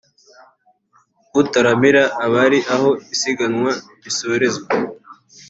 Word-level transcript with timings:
utaramira 1.41 2.03
abari 2.25 2.59
aho 2.73 2.89
isiganwa 3.13 3.71
risorezwa 4.03 4.67